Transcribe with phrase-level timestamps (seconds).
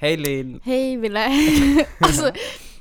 [0.00, 0.60] Hej Linn!
[0.64, 1.26] Hej Ville.
[1.98, 2.32] alltså,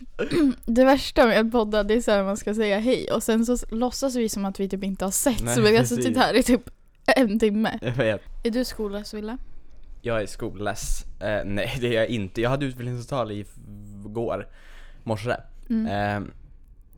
[0.65, 3.45] det värsta med att podda det är så här man ska säga hej och sen
[3.45, 5.97] så låtsas vi som att vi typ inte har sett Nej, så vi har precis.
[5.97, 6.69] suttit här i typ
[7.15, 7.79] en timme.
[7.81, 8.21] Jag vet.
[8.43, 9.37] Är du skollös Ville?
[10.01, 11.05] Jag är skolless.
[11.19, 12.41] Eh, nej det är jag inte.
[12.41, 13.45] Jag hade utbildningsavtal i
[14.05, 14.47] går,
[15.03, 15.35] morse.
[15.69, 15.87] Mm.
[15.87, 16.29] Eh,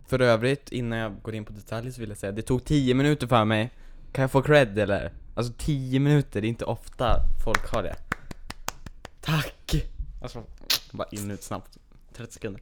[0.08, 2.94] för övrigt, innan jag går in på detaljer så vill jag säga, det tog 10
[2.94, 3.70] minuter för mig.
[4.12, 5.12] Kan jag få cred eller?
[5.36, 7.16] Alltså 10 minuter, det är inte ofta
[7.46, 7.96] folk har det.
[9.22, 9.59] Tack!
[10.22, 10.44] Alltså,
[10.92, 11.78] bara in ut snabbt.
[12.14, 12.62] 30 sekunder.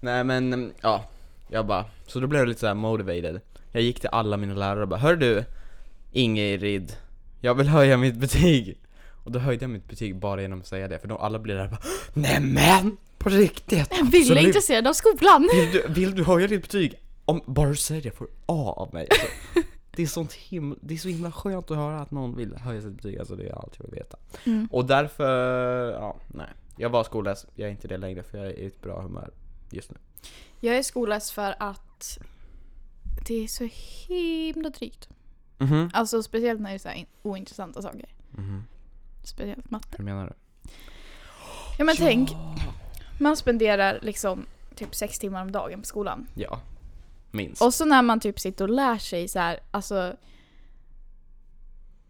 [0.00, 1.04] Nej men, ja.
[1.48, 3.40] Jag bara, så då blev jag lite så här motivated.
[3.72, 5.44] Jag gick till alla mina lärare och bara, hör du
[6.12, 6.96] Ingrid,
[7.40, 8.78] jag vill höja mitt betyg.
[9.24, 11.54] Och då höjde jag mitt betyg bara genom att säga det, för då alla blir
[11.54, 11.80] där bara
[12.12, 12.96] Nämen!
[13.18, 13.92] På riktigt!
[13.92, 14.44] Ville är Absolut.
[14.44, 15.48] intresserad av skolan.
[15.54, 16.94] Vill du, vill du höja ditt betyg?
[17.24, 19.26] Om bara du säger det får A av mig alltså,
[19.96, 22.82] det, är sånt himla, det är så himla skönt att höra att någon vill höja
[22.82, 24.68] sitt betyg, alltså det är allt jag vill veta Mm.
[24.70, 28.58] Och därför, ja, nej Jag var skollös, jag är inte det längre för jag är
[28.58, 29.30] i ett bra humör
[29.70, 29.96] just nu
[30.60, 32.18] Jag är skollös för att
[33.26, 33.68] det är så
[34.08, 35.08] himla drygt.
[35.58, 38.08] Mhm, Alltså speciellt när det är så här in- ointressanta saker.
[38.30, 38.64] mhm,
[39.22, 39.94] Speciellt matte.
[39.98, 40.32] hur menar du?
[41.78, 42.30] Ja men tänk,
[43.20, 46.26] man spenderar liksom typ sex timmar om dagen på skolan.
[46.34, 46.60] Ja,
[47.30, 50.16] minst Och så när man typ sitter och lär sig så här, alltså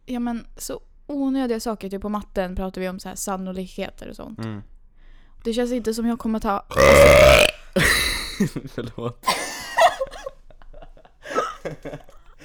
[0.06, 4.16] Ja men så onödiga saker, typ på matten pratar vi om så här sannolikheter och
[4.16, 4.38] sånt.
[4.38, 4.62] mm.
[5.44, 6.64] Det känns inte som jag kommer ta...
[8.68, 9.26] Förlåt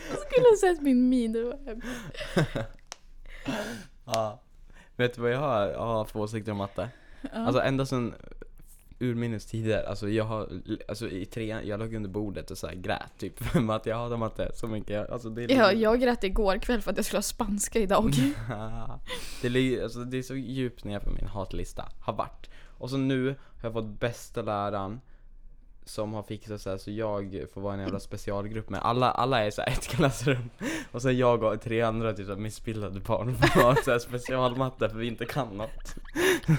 [0.10, 1.58] Jag skulle ha sett min min, det var.
[4.06, 4.42] Ja
[5.00, 6.90] Vet du vad jag har, jag har för åsikter om matte?
[7.22, 7.30] Ja.
[7.34, 8.14] Alltså ända sedan
[9.00, 10.50] urminnes tider, alltså jag har,
[10.88, 13.98] alltså i trean, jag låg under bordet och så här grät typ för att jag
[13.98, 17.06] hatar matte så mycket, alltså det är ja, jag grät igår kväll för att jag
[17.06, 18.14] skulle ha spanska idag.
[19.42, 22.50] det, ligger, alltså det är så djupt ner på min hatlista, har varit.
[22.66, 25.00] Och så nu har jag fått bästa läraren
[25.90, 29.46] som har fixat så här så jag får vara en jävla specialgrupp med alla, alla
[29.46, 30.50] är så här ett klassrum
[30.92, 34.00] och sen jag och tre andra typ så här missbildade barn får ha så här
[34.00, 35.96] specialmatte för vi inte kan något.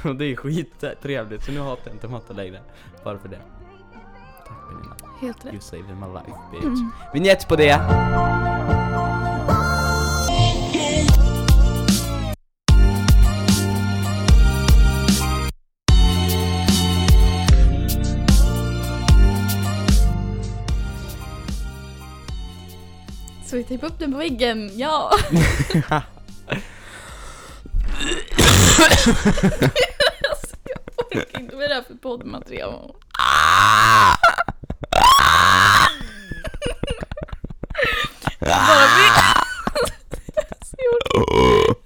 [0.04, 2.60] och det är skittrevligt så nu hatar jag inte matte längre.
[3.04, 3.40] Bara för det.
[4.46, 4.96] Tack Pernilla.
[5.20, 5.52] Helt rätt.
[5.52, 6.64] You saved my life bitch.
[6.64, 6.90] Mm.
[7.12, 7.80] Vignett på det!
[23.70, 25.10] Tejpa upp den på väggen, ja!
[30.30, 32.94] alltså, jag orkar inte med det här för poddmaterial.
[38.40, 39.06] Bara vi...
[40.50, 41.80] Alltså, jag orkar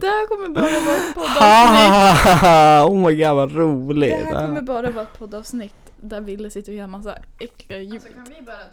[0.00, 2.21] Det här kommer bara vara ett poddavsnitt.
[2.88, 4.10] oh my god vad roligt!
[4.18, 8.02] Det här kommer bara vara ett poddavsnitt där Ville sitter och gör massa äckliga ljud.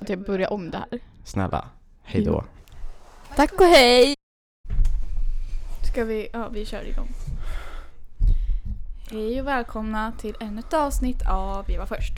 [0.07, 0.99] Typ börja om det här.
[1.25, 1.67] Snälla,
[2.03, 2.43] hejdå.
[3.35, 4.15] Tack och hej!
[5.91, 7.07] Ska vi, ja vi kör igång.
[9.11, 12.13] Hej och välkomna till ännu ett avsnitt av Vi var först.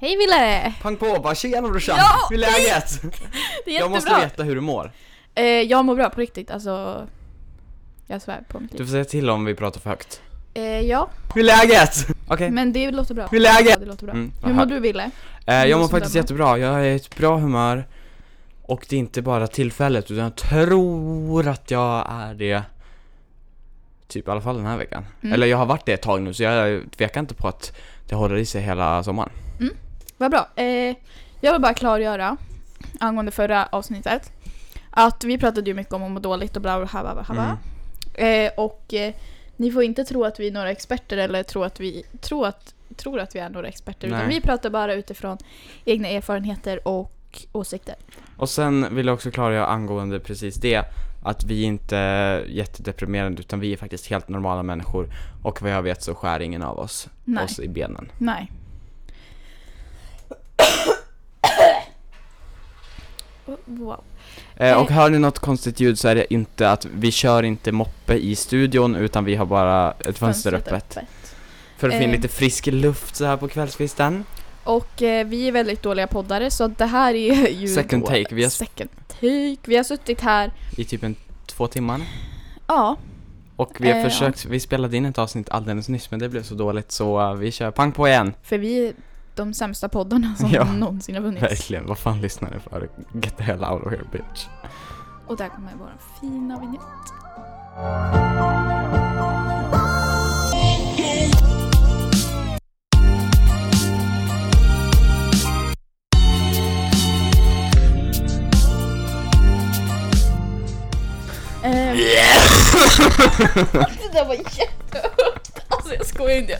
[0.00, 0.74] Hej Ville!
[0.82, 1.96] Pang på, bara tjena brorsan!
[1.98, 3.02] Ja, Hur är läget?
[3.64, 4.26] Det är Jag måste jättebra!
[4.28, 4.92] veta hur du mår.
[5.34, 7.06] Eh, jag mår bra på riktigt, alltså.
[8.06, 8.84] Jag svär på mitt Du liv.
[8.84, 10.20] får säga till om vi pratar för högt.
[10.56, 12.06] Eh, ja, Hur är läget?
[12.28, 12.50] Okej.
[12.50, 13.26] men det låter bra.
[13.26, 13.70] Hur är läget?
[13.70, 14.14] Ja, det låter bra.
[14.14, 15.10] Mm, Hur mår du Ville?
[15.46, 17.84] Eh, jag mår faktiskt jättebra, jag är i ett bra humör.
[18.62, 22.62] Och det är inte bara tillfället, utan jag tror att jag är det
[24.08, 25.04] Typ i alla fall den här veckan.
[25.22, 25.34] Mm.
[25.34, 27.76] Eller jag har varit det ett tag nu, så jag tvekar inte på att
[28.08, 29.30] det håller i sig hela sommaren.
[30.16, 30.48] Vad bra.
[30.56, 30.96] Eh,
[31.40, 32.36] jag vill bara klargöra
[33.00, 34.32] angående förra avsnittet.
[34.90, 37.58] Att vi pratade ju mycket om att må dåligt och bla bla bla bla bla.
[38.14, 38.46] Mm.
[38.46, 39.14] Eh, och eh,
[39.56, 42.74] ni får inte tro att vi är några experter eller tro att vi tror att,
[42.96, 44.08] tror att vi är några experter.
[44.08, 45.38] Utan vi pratar bara utifrån
[45.84, 47.12] egna erfarenheter och
[47.52, 47.94] åsikter.
[48.36, 50.84] Och sen vill jag också klargöra angående precis det
[51.22, 55.08] att vi inte är jättedeprimerande utan vi är faktiskt helt normala människor
[55.42, 57.44] och vad jag vet så skär ingen av oss Nej.
[57.44, 58.12] oss i benen.
[58.18, 58.52] Nej.
[63.64, 64.00] Wow.
[64.56, 67.72] Eh, och hör ni något konstigt ljud så är det inte att vi kör inte
[67.72, 70.98] moppe i studion utan vi har bara ett fönster Fönstret öppet.
[71.78, 72.16] För att få in Eh.
[72.16, 74.24] lite frisk luft så här på kvällskvisten.
[74.64, 78.34] Och eh, vi är väldigt dåliga poddare så det här är ju Second då- take,
[78.34, 79.56] vi har- Second take.
[79.64, 81.16] Vi har suttit här, I typ en
[81.46, 82.00] två timmar.
[82.66, 82.96] ja,
[83.56, 86.42] Och vi har Eh, försökt, vi spelade in ett avsnitt alldeles nyss men det blev
[86.42, 88.34] så dåligt så vi kör pang på igen.
[88.42, 88.92] för vi
[89.36, 90.64] de sämsta poddarna som Ja.
[90.72, 91.42] någonsin har funnits.
[91.42, 92.88] Verkligen, vad fan lyssnar ni för?
[93.12, 94.46] Get the hell out of here bitch.
[95.26, 98.16] Och där kommer vår fina vignett.
[111.62, 111.96] Ehm,
[114.02, 115.60] det där var jättehögt.
[115.68, 116.58] Alltså jag skojar inte.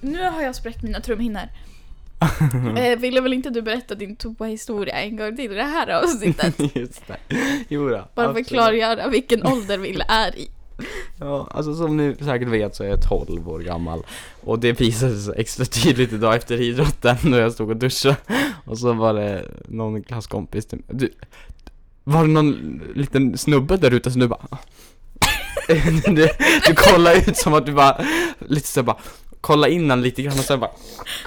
[0.00, 1.48] Nu har jag spräckt mina trumhinnor.
[2.78, 6.54] Eh, ville väl inte du berätta din toa-historia en gång till i det här avsnittet?
[6.76, 7.16] Just det.
[7.68, 8.46] Jo då, Bara för att absolut.
[8.48, 10.50] klargöra vilken ålder Ville är i.
[11.20, 14.02] Ja, alltså som ni säkert vet så är jag 12 år gammal
[14.40, 18.16] Och det visade sig extra tydligt idag efter idrotten när jag stod och duschade
[18.64, 21.12] Och så var det någon klasskompis till mig du,
[22.04, 24.58] Var det någon liten snubbe där ute som du bara
[26.06, 26.28] du,
[26.66, 28.04] du kollar ut som att du bara,
[28.38, 28.96] lite så bara
[29.40, 30.70] Kolla in han lite grann och sen bara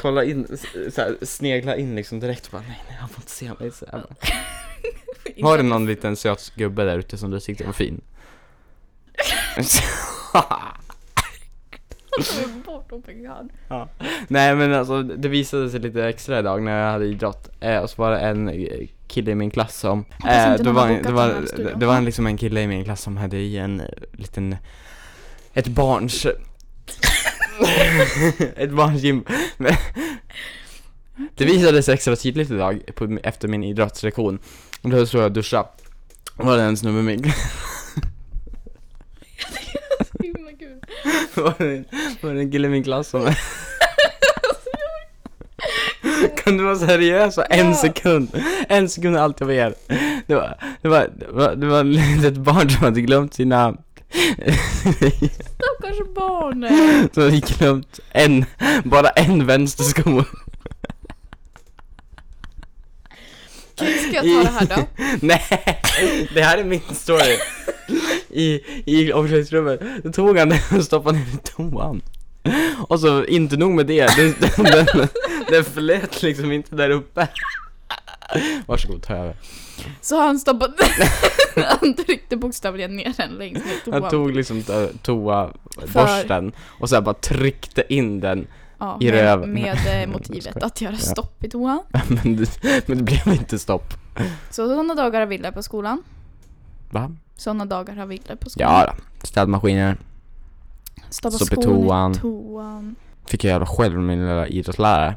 [0.01, 0.57] Kolla in,
[0.93, 3.71] så här, snegla in liksom direkt och bara nej nej han får inte se mig
[3.71, 4.05] så här.
[5.43, 8.01] Var det någon liten söt gubbe där ute som du tyckte var fin?
[13.67, 13.89] Ja.
[14.27, 17.89] Nej men alltså det visade sig lite extra idag när jag hade idrott eh, och
[17.89, 21.45] så var det en eh, kille i min klass som eh, det, var, det, var,
[21.45, 21.79] studion.
[21.79, 24.55] det var liksom en kille i min klass som hade i en eh, liten
[25.53, 26.25] Ett barns
[28.55, 29.23] Ett barns gym
[31.35, 34.39] Det visade sig extra tydligt idag på, efter min idrottslektion
[34.81, 35.69] Och då stod jag och duschade
[36.37, 37.11] Och var det en snubbe
[40.23, 40.81] Himla kul.
[41.35, 41.83] var det,
[42.21, 43.33] var det en kille i min klass som
[46.43, 47.75] Kan du vara seriös och en Ja.
[47.75, 48.43] sekund?
[48.69, 49.73] En sekund är allt jag begär
[50.27, 53.75] det var, det var, det var, det var ett litet barn som hade glömt sina
[55.53, 56.67] Stackars barn.
[57.13, 58.45] Som hade glömt en,
[58.83, 60.23] bara en vänstersko
[63.75, 64.87] Okej, ska jag ta det här då?
[65.27, 65.79] Nej,
[66.33, 67.37] det här är min story
[68.29, 72.01] I, i omklädningsrummet, då tog han den och stoppade ner i toan
[72.87, 75.07] Och så, inte nog med det, den, den, den,
[75.49, 77.27] den flöt liksom inte där uppe
[78.65, 79.35] Varsågod, ta över
[80.01, 80.73] Så han stoppade...
[81.79, 84.01] han tryckte bokstavligen ner den längst ner toan.
[84.01, 88.47] Han tog liksom to- toaborsten och så bara tryckte in den
[88.77, 89.49] ja, i med, röven.
[89.53, 91.83] med eh, Jag motivet att göra stopp i toan.
[92.07, 93.93] men, det, men det blev inte stopp
[94.49, 96.03] Så sådana dagar har Ville på skolan.
[96.89, 97.11] Va?
[97.35, 98.71] Sådana dagar har Ville på skolan.
[98.71, 99.97] Ja städmaskiner
[101.13, 102.95] Stoppa stopp i toan.
[103.27, 105.15] Fick jag jävla själv med min lilla idrottslärare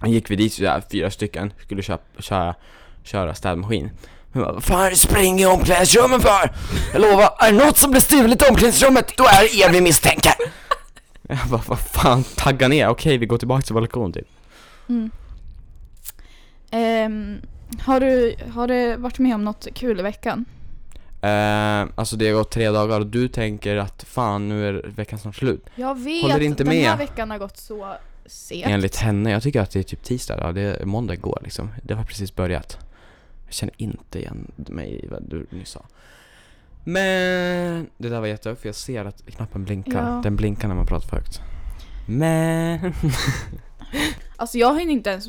[0.00, 2.54] Han gick vi dit sådär fyra stycken, skulle köpa, köra,
[3.02, 3.90] köra städmaskin
[4.32, 6.52] Hon bara, vad fan är det spring i omklädningsrummet för?
[6.92, 9.80] Jag lovar, är det något som blir stulet i omklädningsrummet, då är det er vi
[9.80, 10.32] misstänker
[11.22, 14.28] Jag bara, vad fan, tagga ner, okej vi går tillbaka till lektion typ
[14.88, 15.10] Mm.
[16.70, 17.40] Ehm,
[17.80, 20.44] har, du, har du varit med om något kul i veckan?
[21.20, 25.18] Eh, alltså det har gått tre dagar och du tänker att fan nu är veckan
[25.18, 25.66] snart slut.
[25.74, 26.98] Jag vet, Håller inte den här med.
[26.98, 27.94] veckan har gått så
[28.26, 28.66] segt.
[28.66, 31.70] Enligt henne, jag tycker att det är typ tisdag, ja, det är måndag går liksom.
[31.82, 32.78] Det har precis börjat.
[33.44, 35.84] Jag känner inte igen mig i vad du nyss sa.
[36.84, 40.14] Men det där var jättehögt för jag ser att knappen blinkar.
[40.14, 40.20] Ja.
[40.22, 41.40] Den blinkar när man pratar för högt.
[42.08, 42.94] Men...
[44.36, 45.28] Alltså jag hinner inte ens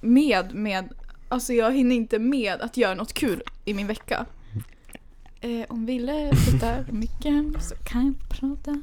[0.00, 0.88] med med,
[1.28, 4.26] alltså jag hinner inte med att göra något kul i min vecka.
[5.44, 8.82] Eh, om Ville flyttar mycket så kan jag prata.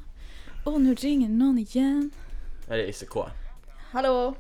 [0.66, 2.12] Och nu ringer någon igen.
[2.68, 3.16] Är det ICK?
[3.92, 4.36] Hallå?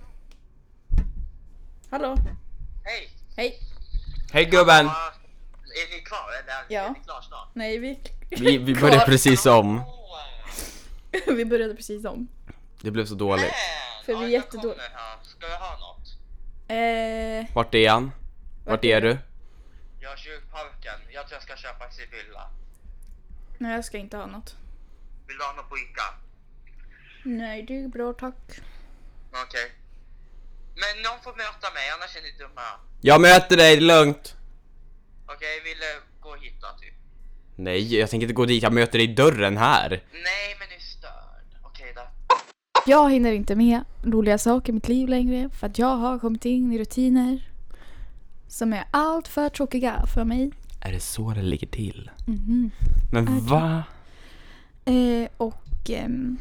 [1.89, 2.15] Hallå?
[2.83, 3.09] Hej!
[3.37, 3.59] Hej?
[4.33, 4.85] Hej gubben!
[4.85, 6.75] Är ni klara eller?
[6.75, 6.81] Ja.
[6.85, 7.49] Är ni klara snart?
[7.53, 7.99] Nej vi,
[8.29, 9.77] Vi, vi började precis om.
[9.77, 10.13] Åh,
[11.35, 12.27] vi började precis om.
[12.81, 13.45] Det blev så dåligt.
[13.45, 14.05] men.
[14.05, 14.83] För vi är jag jättedåliga.
[15.23, 16.07] Ska vi ha något?
[17.49, 18.11] Eh, Vart är han?
[18.65, 19.17] Vart är du?
[19.99, 20.17] Jag är
[20.81, 21.13] kyrkparken.
[21.13, 22.49] Jag tror jag ska köpa en fylla.
[23.57, 24.55] nej jag ska inte ha något.
[25.27, 26.03] Vill du ha något på Ica?
[27.23, 28.61] Nej det är bra tack.
[29.29, 29.71] Okej.
[30.75, 32.61] Men någon får möta mig, annars är ni dumma.
[33.01, 34.35] Jag möter dig, det är lugnt.
[35.25, 36.93] Okej, vill du gå hit då typ?
[37.55, 39.89] Nej, jag tänker inte gå dit, jag möter dig i dörren här.
[40.11, 41.61] Nej, men ni är störd.
[41.63, 42.01] Okej då.
[42.85, 46.45] Jag hinner inte med roliga saker i mitt liv längre för att jag har kommit
[46.45, 47.51] in i rutiner
[48.51, 50.51] som är allt för tråkiga för mig.
[50.81, 52.11] Är det så det ligger till?
[52.27, 52.71] Mhm.
[53.11, 53.83] Men va?
[54.85, 56.37] Eh, och ehm,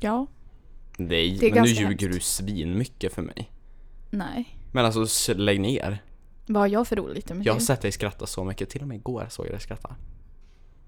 [0.00, 0.26] ja,
[0.96, 2.00] Nej, Det är men nu ljuger hemskt.
[2.12, 3.50] du svin mycket för mig.
[4.10, 4.56] nej.
[4.72, 6.02] Men alltså, lägg ner.
[6.46, 8.88] Vad har jag för roligt mitt Jag har sett dig skratta så mycket, till och
[8.88, 9.96] med igår såg jag dig skratta.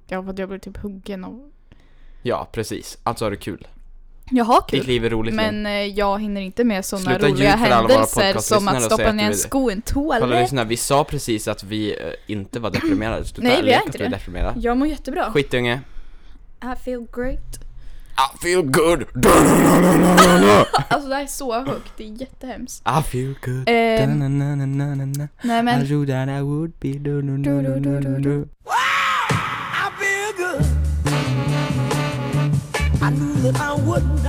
[0.07, 1.51] Ja, för att jag blev typ huggen och...
[2.23, 2.99] Ja, precis.
[3.03, 3.67] Alltså har du kul.
[4.31, 4.79] Jag har kul.
[4.79, 5.35] Ditt liv är roligt.
[5.35, 8.61] Men eh, jag hinner inte med sådana Sluta roliga ljug för alla våra händelser podcastlyssnare
[8.61, 10.41] som att och säg stoppa att ner en sko i en Kolla toalett.
[10.43, 13.25] lyssna, vi sa precis att vi eh, inte var deprimerade.
[13.25, 14.17] Sluta Nej, vi är leka inte att du är det.
[14.17, 14.55] deprimerad.
[14.57, 15.33] Jag mår jättebra.
[15.33, 15.81] Skitunge.
[16.63, 17.59] I feel great.
[18.17, 19.05] I feel good.
[20.89, 22.83] Alltså det här är så högt, det är jättehemskt.
[23.01, 23.65] I feel good.
[23.67, 25.29] Ehm, Da-na-na-na-na-na.
[25.43, 28.45] nej I men, knew that I would be do do
[33.45, 34.27] that I wouldn't.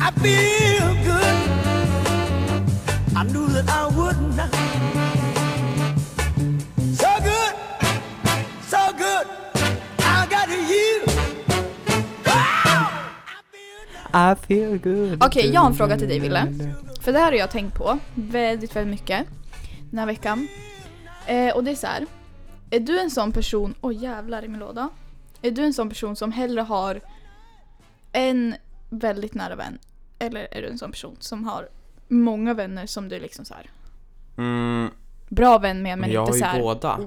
[0.00, 1.36] I feel good.
[3.14, 4.40] I knew that I wouldn't.
[6.96, 7.54] So good,
[8.72, 9.26] so good.
[9.98, 11.04] I got you.
[14.14, 15.24] I feel good.
[15.24, 16.52] Okej, jag har en fråga till dig, Ville.
[17.00, 19.26] för det här har jag tänkt på väldigt, väldigt mycket
[19.90, 20.48] den här veckan.
[21.26, 22.06] Eh, och det är så här.
[22.70, 24.88] Är du en sån person, oj jävlar i min låda.
[25.46, 27.00] Är du en sån person som hellre har
[28.12, 28.54] en
[28.90, 29.78] väldigt nära vän?
[30.18, 31.68] Eller är du en sån person som har
[32.08, 33.70] många vänner som du liksom så här
[34.38, 34.90] Mm,
[35.28, 36.60] bra vän med men men jag inte har så ju här.
[36.60, 36.96] båda.
[36.96, 37.04] Oh.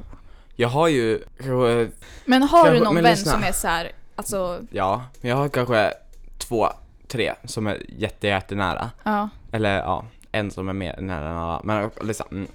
[0.55, 1.87] Jag har ju, eh,
[2.25, 3.31] Men har du någon men vän lyssna.
[3.31, 5.93] som är så här, alltså, ja, jag har kanske
[6.37, 6.67] två,
[7.07, 8.89] tre som är jätte, jättenära.
[9.03, 9.29] ja.
[9.51, 11.61] Eller ja, en som är mer nära än alla.
[11.63, 12.47] Men liksom, mm.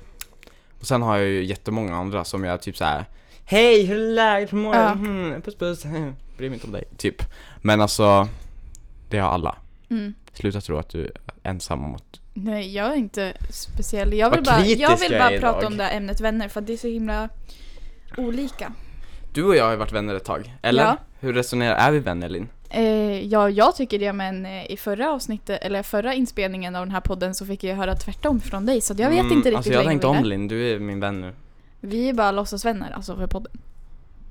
[0.80, 3.04] Och sen har jag ju jättemånga andra som jag typ så här.
[3.44, 4.52] Hej, hur är läget?
[4.52, 4.78] Hur mår du?
[4.78, 4.92] Ja.
[4.92, 5.82] Mm, puss puss.
[6.36, 6.84] Bryr mig inte om dig.
[6.96, 7.22] Typ.
[7.62, 8.28] Men alltså,
[9.08, 9.56] det har alla.
[9.90, 10.14] Mm.
[10.32, 11.10] Sluta tro att du är
[11.42, 12.20] ensam om att...
[12.34, 14.12] Nej, jag är inte speciell.
[14.14, 15.70] Jag vill Vad bara, jag vill jag bara är prata idag.
[15.72, 17.28] om det här ämnet vänner för att det är så himla
[18.16, 18.72] olika.
[19.34, 20.82] Du och jag har ju varit vänner ett tag, eller?
[20.84, 20.96] Ja.
[21.20, 22.48] Hur resonerar, är vi vänner Linn?
[22.70, 26.92] Eh, ja, jag tycker det men eh, i förra avsnittet, eller förra inspelningen av den
[26.94, 29.48] här podden så fick jag höra tvärtom från dig så att jag vet Mm, inte
[29.48, 30.24] riktigt Alltså jag har tänkt om.
[30.24, 31.32] Linn, du är min vän nu.
[31.86, 33.52] Vi är bara låtsasvänner alltså för podden.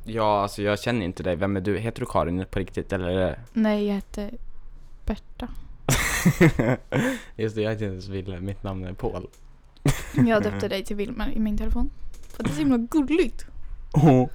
[0.03, 1.35] Ja, alltså jag känner inte dig.
[1.35, 1.77] Vem är du?
[1.77, 3.07] Heter du Karin på riktigt eller?
[3.15, 4.31] det- Nej, jag heter
[5.05, 5.47] Berta.
[7.35, 8.39] Just det, jag heter inte ens Wille.
[8.39, 9.27] Mitt namn är Paul.
[10.27, 11.89] Jag döpte dig till Wilmer i min telefon.
[12.27, 13.45] För det är så himla gulligt.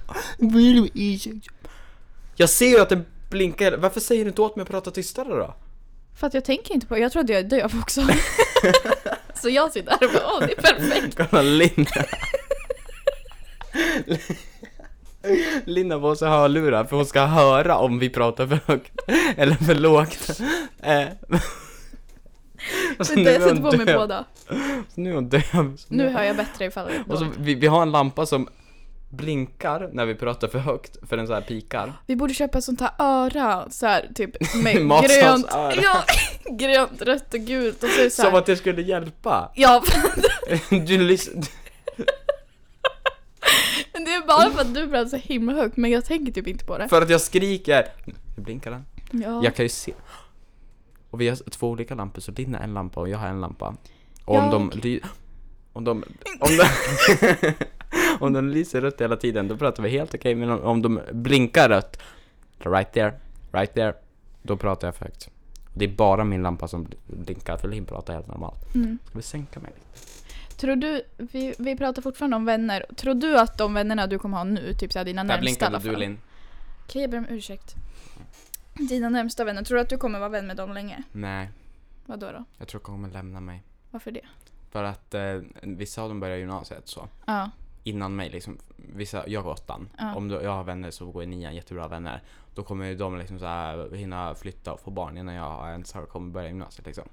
[2.35, 3.77] Jag ser ju att det blinkar.
[3.77, 5.53] Varför säger du inte åt mig att prata tystare då?
[6.15, 8.01] För att jag tänker inte på, jag tror att jag är döv också.
[9.41, 11.29] så jag sitter där och bara, åh det är perfekt.
[11.29, 12.05] Kolla Linda.
[15.65, 18.91] Linda måste ha hörlurar för hon ska höra om vi pratar för högt
[19.37, 20.39] eller för lågt.
[20.81, 21.07] Eh.
[22.99, 23.99] Och så Vänta, nu jag sätter på mig döv.
[23.99, 24.25] båda.
[24.89, 25.77] Så nu är hon döv.
[25.87, 28.47] Nu hör jag bättre ifall det Och så, vi, vi har en lampa som
[29.09, 31.93] blinkar när vi pratar för högt, för den så här pikar.
[32.05, 35.45] Vi borde köpa sånt här öra, så här typ med grönt,
[35.81, 36.03] ja,
[36.49, 39.51] grönt, rött och gult och så så Som här, att det skulle hjälpa.
[39.55, 39.83] Ja,
[40.69, 41.43] Du lyssnar...
[44.05, 46.65] det är bara för att du pratar så himla högt men jag tänker typ inte
[46.65, 46.87] på det.
[46.89, 47.85] För att jag skriker.
[48.05, 48.85] Nu blinkar den.
[49.23, 49.43] Ja.
[49.43, 49.93] Jag kan ju se.
[51.09, 53.41] Och vi har två olika lampor, så din är en lampa och jag har en
[53.41, 53.75] lampa.
[54.25, 54.71] Och om Ja, de...
[54.71, 55.01] ly-
[55.73, 56.03] Om de...
[56.39, 56.65] Om de...
[58.19, 60.35] om de lyser rött hela tiden, då pratar vi helt okej.
[60.35, 61.99] Men om, om de blinkar rött,
[62.59, 63.13] right there,
[63.51, 63.93] right there,
[64.41, 65.29] då pratar jag för högt.
[65.73, 68.75] Det är bara min lampa som bl- blinkar, för Linn pratar helt normalt.
[68.75, 68.97] Mm.
[69.07, 70.07] Ska vi sänka mig lite?
[70.59, 74.37] Tror du, vi, vi pratar fortfarande om vänner, tror du att de vännerna du kommer
[74.37, 75.99] ha nu, typ såhär dina Där närmsta i blinkade du fall.
[75.99, 76.19] Linn.
[76.85, 77.75] Okej jag ber om ursäkt.
[78.73, 81.03] Dina närmsta vänner, tror du att du kommer vara vän med dem länge?
[81.11, 81.49] Nej,
[82.05, 82.43] Vad då då?
[82.57, 83.63] jag tror hon kommer lämna mig.
[83.91, 84.25] Varför det?
[84.71, 87.07] För att eh, vissa av dem börjar gymnasiet så.
[87.25, 87.49] Ja.
[87.83, 89.89] innan mig liksom, vissa, jag går åttan.
[89.97, 90.15] Ja.
[90.15, 92.21] Om du, jag har vänner som går i nian, jättebra vänner.
[92.55, 95.93] Då kommer ju de liksom så här hinna flytta och få barn innan jag ens
[95.93, 97.09] har kommit börja gymnasiet liksom.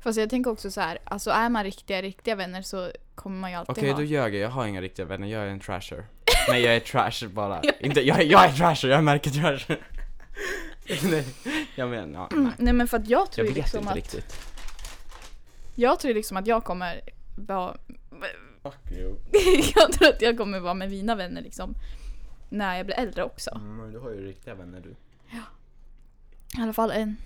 [0.00, 3.50] Fast jag tänker också så här, alltså är man riktiga, riktiga vänner så kommer man
[3.50, 3.96] ju alltid Okej, ha.
[3.96, 4.42] då ljög jag.
[4.42, 6.04] Jag har inga riktiga vänner, jag är en trasher.
[6.48, 7.62] Nej, jag är trash bara.
[7.80, 9.80] Inte, jag, är- jag är trasher, jag märker trasher.
[11.10, 11.24] Nej,
[11.74, 12.52] jag menar, ja, nej.
[12.58, 14.36] Nej men för att jag Jag tror ju vet liksom inte att, riktigt.
[15.74, 17.00] jag tror liksom att jag kommer
[17.36, 17.76] vara,
[18.62, 19.14] Fuck you.
[19.76, 21.74] jag tror att jag kommer vara med mina vänner liksom
[22.48, 23.50] när jag blir äldre också.
[23.54, 24.94] Mm, du har ju riktiga vänner du.
[26.58, 27.16] I alla fall en.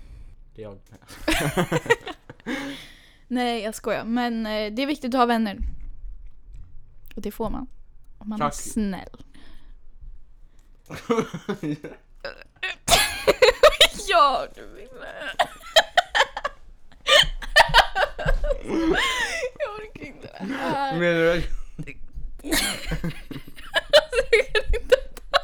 [0.55, 0.77] Det är jag.
[3.27, 5.57] Nej jag skojar, men eh, det är viktigt att ha vänner.
[7.15, 7.67] Och det får man.
[8.17, 8.53] Om man är Tack.
[8.55, 9.23] snäll.
[14.09, 14.89] ja, du ville.
[19.59, 20.99] jag orkar inte det här.
[20.99, 21.43] Menar du att-
[22.43, 22.57] Jag
[24.53, 24.95] kan inte
[25.29, 25.37] ta-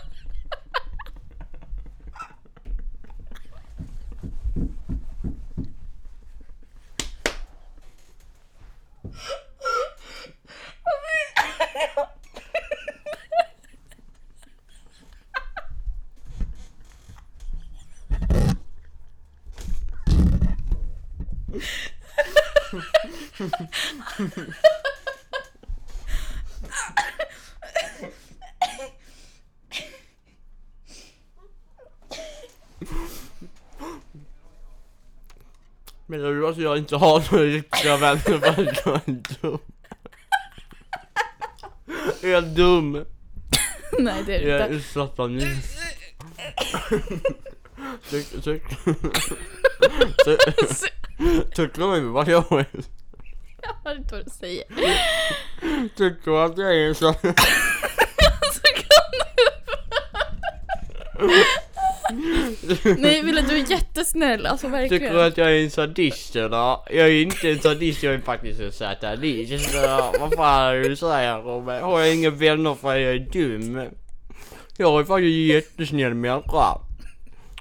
[36.05, 39.59] Menar du att jag inte har några riktiga vänner för att jag är dum?
[42.21, 43.05] Jag är dum.
[43.99, 44.87] Nej det är Jag det är inte.
[44.89, 45.79] satanist.
[48.09, 48.75] Tyck- tyck-
[51.55, 52.65] Tycker du vad jag är?
[53.61, 54.63] Jag hör inte vad du säger.
[55.95, 57.15] Tycker du att jag är så?
[62.97, 65.19] Nej Wille du är jättesnäll, alltså Tycker du verkligen.
[65.19, 66.77] att jag är en sadist eller?
[66.89, 69.75] Jag är inte en sadist, jag är faktiskt en satanist.
[70.19, 71.81] Vad fan är det du säger om mig?
[71.81, 73.89] Har jag inga vänner för att jag är dum?
[74.77, 76.77] Jag är faktiskt en jättesnäll människa.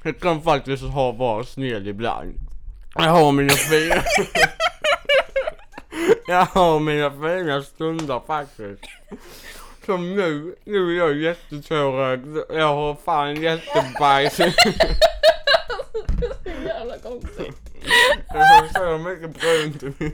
[0.02, 2.34] Jag kan faktiskt ha vara snäll ibland.
[2.94, 3.94] Jag har mina fina...
[6.26, 8.84] jag har mina fina stunder faktiskt.
[9.88, 12.36] Som nu, nu är jag jättetårögd.
[12.48, 14.38] Jag har fan jättebajs.
[16.66, 17.56] Jävla konstigt.
[18.28, 20.12] Jag har så mycket brunt i min...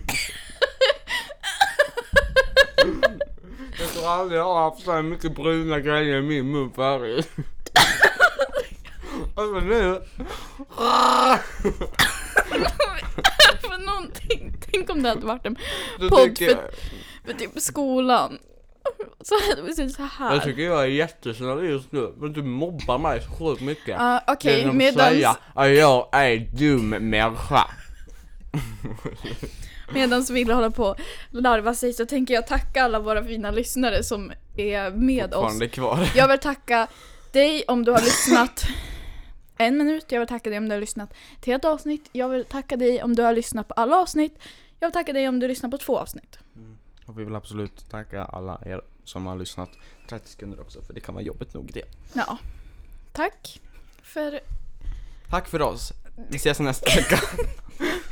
[3.78, 7.28] Jag tror aldrig jag har haft så mycket bruna grejer i min mun förut.
[9.34, 10.00] Alltså nu...
[13.60, 15.56] För någonting, tänk om det hade varit en
[16.10, 16.38] podd
[17.24, 18.38] för typ skolan.
[19.56, 20.34] Så vi sett så här.
[20.34, 23.88] Jag tycker jag är jättesnäll just nu, men du mobbar mig så sjukt mycket.
[23.88, 27.70] Ja, Okej, Genom att medans, säga att jag är dum människa.
[29.94, 30.98] medans vi håller på att
[31.30, 35.60] larva sig så tänker jag tacka alla våra fina lyssnare som är med oss.
[35.72, 36.10] Kvar.
[36.16, 36.86] Jag vill tacka
[37.32, 38.66] dig om du har lyssnat
[39.56, 40.04] en minut.
[40.08, 42.08] Jag vill tacka dig om du har lyssnat till ett avsnitt.
[42.12, 44.38] Jag vill tacka dig om du har lyssnat på alla avsnitt.
[44.80, 46.38] Jag vill tacka dig om du lyssnar på två avsnitt.
[47.06, 49.70] Och vi vill absolut tacka alla er som har lyssnat
[50.08, 51.84] 30 sekunder också, för det kan vara jobbigt nog det.
[52.12, 52.38] Ja.
[53.12, 53.60] Tack
[54.02, 54.40] för
[55.30, 55.92] Tack för oss.
[56.28, 57.20] Vi ses nästa vecka.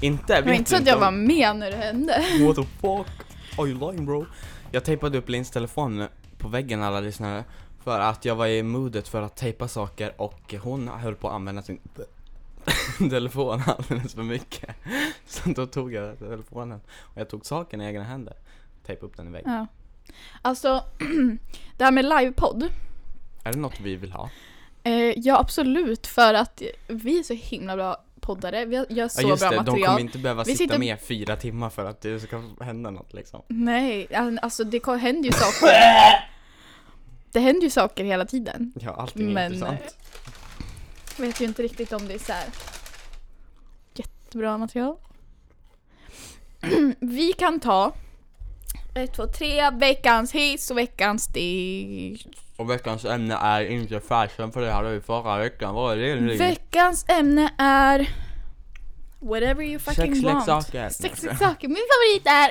[0.00, 0.40] Inte?
[0.40, 2.12] Det var inte så att jag var med när det hände.
[2.40, 3.06] What the fuck?
[3.58, 4.26] Are you lying bro?
[4.70, 6.06] Jag tejpade upp Lins telefon
[6.38, 7.44] på väggen alla lyssnare
[7.84, 11.34] För att jag var i modet för att tejpa saker och hon höll på att
[11.34, 11.78] använda sin
[13.10, 14.70] telefon alldeles för mycket
[15.26, 18.34] Så då tog jag telefonen och jag tog saken i egna händer
[18.86, 19.66] Tejpade upp den i väggen Ja.
[20.42, 20.84] Alltså,
[21.76, 22.68] det här med livepodd.
[23.42, 24.30] Är det något vi vill ha?
[24.82, 26.06] Eh, ja, absolut.
[26.06, 28.84] För att vi är så himla bra poddare.
[28.88, 29.86] Gör så ja just bra det, de material.
[29.86, 33.42] kommer inte behöva sitta sitter- med fyra timmar för att det ska hända något liksom
[33.48, 34.08] Nej,
[34.42, 35.68] alltså det händer ju saker.
[37.32, 38.72] Det händer ju saker hela tiden.
[38.80, 39.96] Ja, allting är Men, intressant
[41.16, 42.44] Jag vet ju inte riktigt om det är så här
[43.94, 44.96] jättebra material.
[47.00, 47.92] Vi kan ta
[48.94, 52.26] ett, två, tre, veckans hiss och veckans diss.
[52.56, 56.36] Och veckans ämne är inte fashion för det hade vi förra veckan, vad är det?
[56.36, 58.10] Veckans ämne är
[59.18, 60.44] whatever you fucking want.
[60.44, 60.88] Sexleksaker.
[60.88, 61.68] Sexleksaker.
[61.68, 62.48] Min favorit är...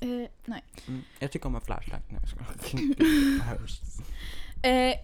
[0.00, 0.64] Eh, nej.
[0.88, 2.02] Mm, jag tycker om en flashlight.
[2.08, 3.58] Nej, jag skojar.
[4.62, 4.94] Eh,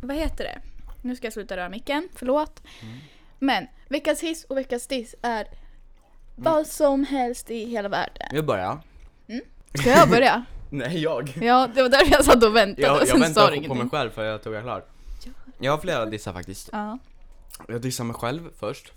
[0.00, 0.60] vad heter det?
[1.02, 2.62] Nu ska jag sluta röra micken, förlåt.
[3.38, 5.46] Men veckans hiss och veckans diss är
[6.36, 8.28] vad som helst i hela världen.
[8.32, 8.80] Jag börjar.
[9.74, 10.44] Ska jag börja?
[10.74, 11.38] Nej, jag.
[11.40, 13.46] Ja, det var därför jag satt och väntade Jag, och jag sen sa väntar du
[13.46, 13.90] på mig ingenting.
[13.90, 14.88] själv för jag tog jag klart.
[15.58, 16.68] Jag har flera dissar faktiskt.
[16.72, 16.98] Ja.
[17.68, 18.92] Jag dissar mig själv först.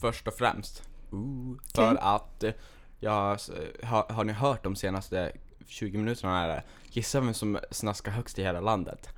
[0.00, 0.82] Först och främst.
[1.10, 2.52] Ooh, för att eh,
[3.00, 3.38] jag,
[3.82, 5.32] har, har ni hört de senaste
[5.66, 6.62] 20 minuterna här?
[6.90, 9.08] Gissa vem som snaskar högst i hela landet?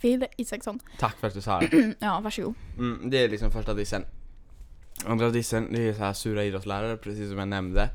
[0.00, 0.78] Phil Isaksson.
[0.98, 1.94] Tack för att du sa det.
[1.98, 2.54] Ja, varsågod.
[2.78, 4.04] Mm, det är liksom första dissen.
[5.06, 7.88] Andra dissen, det är så här sura idrottslärare, precis som jag nämnde.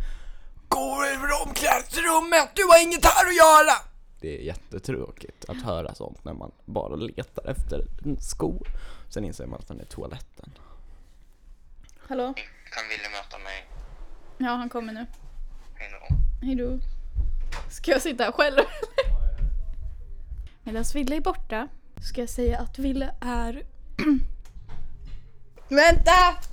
[0.78, 3.76] Gå över omklädningsrummet, du har inget här att göra!
[4.22, 8.60] Det är jättetråkigt att höra sånt när man bara letar efter en sko.
[9.10, 10.52] Sen inser man att den är toaletten.
[12.08, 12.34] Hallå?
[12.72, 13.68] Kan Wille möta mig?
[14.38, 15.06] Ja, han kommer nu.
[15.76, 16.16] Hej då.
[16.46, 16.80] Hej då.
[17.72, 18.60] Ska jag sitta här själv?
[20.63, 21.68] Medan Ville är borta
[22.02, 23.66] ska jag säga att Ville är...
[25.70, 26.48] Vänta!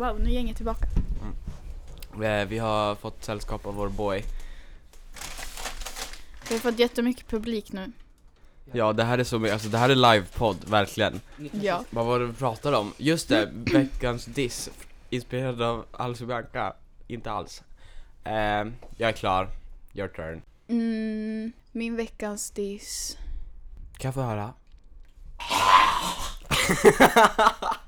[0.00, 0.86] Wow, nu är gänget tillbaka.
[2.24, 4.24] Eh, Vi har fått sällskap av vår boy.
[6.48, 7.92] Vi har fått jättemycket publik nu.
[8.72, 11.20] Ja, det här är så mycket, alltså det här är livepodd, verkligen.
[11.62, 11.84] Ja.
[11.90, 12.92] Vad var det vi pratade om?
[12.96, 14.70] Just det, veckans diss,
[15.10, 16.72] inspirerad av Alice Bianca.
[17.06, 17.62] Inte alls.
[18.24, 18.32] Eh,
[18.96, 19.48] jag är klar,
[19.94, 20.42] your turn.
[20.68, 23.16] Mm, min veckans diss.
[23.98, 24.52] Kan jag få höra?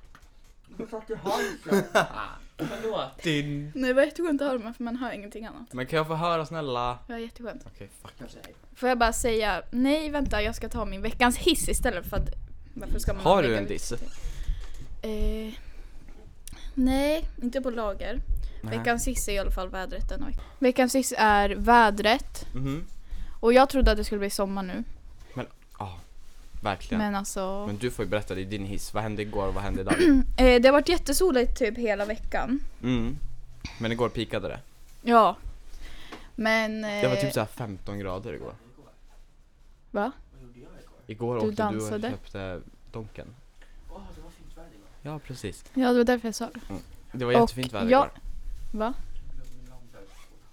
[3.22, 3.72] Din...
[3.74, 5.72] Nej, det var jätteskönt att höra men för man hör ingenting annat.
[5.72, 6.98] Men kan jag få höra snälla?
[7.06, 7.62] Det var jätteskönt.
[7.66, 8.12] Okej, fuck.
[8.74, 12.28] Får jag bara säga, nej vänta jag ska ta min veckans hiss istället för att
[12.74, 13.92] varför ska man Har du en diss?
[15.02, 15.52] Eh,
[16.74, 18.20] nej, inte på lager.
[18.62, 18.78] Nej.
[18.78, 20.40] Veckans hiss är i alla fall vädret denna vecka.
[20.58, 22.46] Veckans hiss är vädret.
[22.54, 22.84] Mhm.
[23.40, 24.84] Och jag trodde att det skulle bli sommar nu.
[26.62, 26.98] Verkligen.
[26.98, 27.66] Men, Men alltså.
[27.80, 28.94] du får ju berätta, det är din hiss.
[28.94, 29.94] Vad hände igår och vad hände idag?
[30.36, 32.60] Eh, det har varit jättesoligt typ hela veckan.
[32.82, 33.16] Mm.
[33.80, 34.60] Men igår pikade det.
[35.02, 35.36] Ja.
[36.34, 36.84] Men...
[36.84, 38.54] Eh, Det var typ såhär 15 grader igår.
[39.90, 40.12] Va?
[41.06, 41.98] Igår Du åkte dansade?
[41.98, 42.60] du och köpte
[42.92, 43.26] Donken.
[45.02, 45.64] Ja, precis.
[45.74, 46.60] Ja, det var därför jag sa det.
[47.18, 48.10] Det var Och jättefint väder jag- igår.
[48.78, 48.94] Va?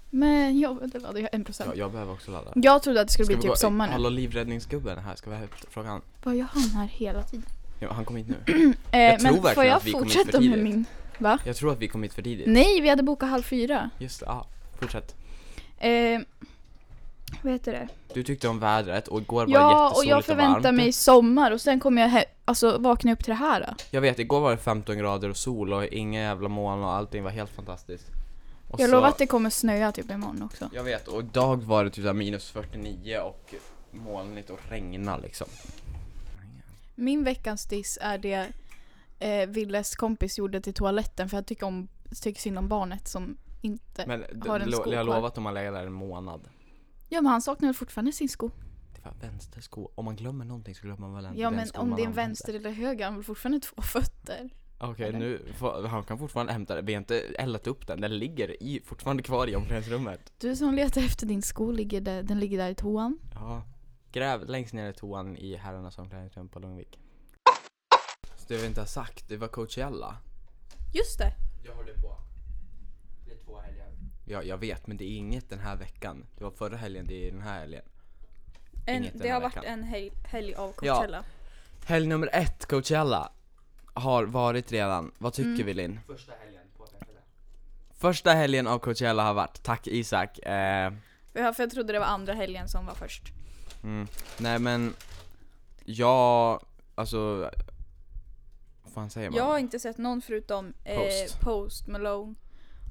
[0.10, 1.70] Men jag, det var det, en procent.
[1.74, 2.52] Ja, jag behöver också ladda.
[2.56, 3.92] Jag trodde att det skulle bli typ sommar nu.
[3.94, 6.02] Hallå livräddningsgubben är här, ska vi upp frågan?
[6.24, 7.46] Vad gör han här hela tiden?
[7.80, 8.74] Ja, han kom hit nu.
[8.92, 10.86] Eh, Jag tror men får jag att vi kom hit fortsätta för med min...
[11.18, 11.38] Va?
[11.46, 12.48] Jag tror att vi kom hit för tidigt.
[12.48, 13.90] Nej, vi hade bokat halv fyra.
[13.98, 14.46] Just det, ja.
[14.80, 15.16] Fortsätt.
[15.78, 16.20] Eh,
[17.42, 17.88] vad heter det?
[18.14, 20.76] Du tyckte om vädret och igår var det Ja, och jättesoligt jag förväntar varmt.
[20.78, 23.60] mig sommar och sen kommer jag he- alltså, vakna upp till det här.
[23.62, 23.74] Då.
[23.92, 27.24] Jag vet, igår var det 15 grader och sol och inga jävla moln och allting
[27.24, 28.06] var helt fantastiskt.
[28.70, 30.70] Och Jag så- lovar att det kommer snöa typ imorgon också.
[30.74, 33.54] Jag vet, och idag var det typ såhär minus 49 och
[33.92, 35.48] molnigt och regna liksom.
[36.96, 38.48] Min veckans diss är det
[39.20, 41.88] eh, Willes kompis gjorde till toaletten för jag tycker, om,
[42.22, 44.06] tycker synd om barnet som inte...
[44.08, 45.04] Men har en sko jag kvar.
[45.04, 46.50] lovar att de har legat där en månad.
[47.10, 48.52] Ja men han saknar fortfarande sin sko.
[48.96, 49.90] Det var vänstersko.
[49.96, 52.14] Om man glömmer någonting så glömmer man väl en Ja men om det är en
[52.14, 54.50] vänster eller höger, han har fortfarande två fötter.
[54.82, 55.20] Okej, eller?
[55.20, 55.42] nu
[55.88, 56.82] han kan fortfarande hämta det.
[56.82, 58.02] Vi har inte eldat upp den.
[58.02, 60.34] Den ligger i, fortfarande kvar i omklädningsrummet.
[60.38, 63.20] Du som letar efter din sko, ligger där, den ligger där i toan.
[63.34, 63.64] Ja.
[64.12, 67.00] Gräv längst ner i toan i herrarnas omklädningsrum på Lundvik.
[68.38, 70.18] Så det vi inte har sagt, det var Coachella.
[70.94, 71.34] Just det!
[71.66, 72.18] Jag håller på.
[73.26, 73.86] Det är två helger.
[74.26, 76.26] Ja, jag vet, men det är inget den här veckan.
[76.38, 77.84] Det var förra helgen, det är den här helgen.
[78.88, 79.74] En, den det här har varit veckan.
[79.74, 80.96] en helg, helg av Ja.
[80.96, 81.24] Coachella.
[81.86, 83.32] Helg nummer ett, Coachella,
[84.00, 85.12] har varit redan.
[85.18, 85.66] Vad tycker Mm.
[85.66, 86.00] vi Linn?
[87.98, 89.64] Första helgen av Coachella har varit.
[89.64, 90.40] Tack Isak.
[90.40, 90.94] Eh,
[91.34, 93.24] Ja, för jag trodde det var andra helgen som var först.
[93.84, 94.08] mm.
[94.38, 94.94] Nej men,
[95.86, 96.60] jag,
[96.96, 97.50] alltså,
[98.84, 99.38] vad fan säger man?
[99.38, 101.40] Jag har inte sett någon förutom eh, Post.
[101.42, 101.88] Post.
[101.88, 102.36] Malone.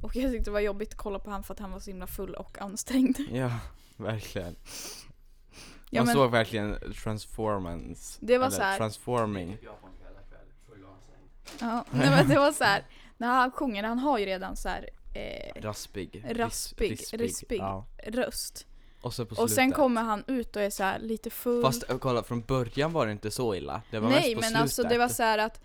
[0.03, 1.91] Och jag tyckte det var jobbigt att kolla på han för att han var så
[1.91, 3.17] himla full och ansträngd.
[3.33, 3.51] Ja,
[3.97, 4.57] verkligen.
[5.91, 8.19] Ja, man men såg verkligen transformance.
[8.21, 9.57] Det var eller så här- Transforming.
[11.61, 12.83] Ja, nej, men det var så här.
[13.17, 16.25] när han sjunger, han har ju redan så här eh, Raspig.
[16.31, 17.59] Raspig, Ris- rispig.
[17.61, 17.87] Ja.
[18.07, 18.67] röst.
[19.01, 21.63] Och så Och sen kommer han ut och är så här lite full.
[21.63, 23.83] Fast äh, kolla, från början var det inte så illa.
[23.91, 24.63] Det var Nej mest på men slutet.
[24.63, 25.61] alltså det var så här att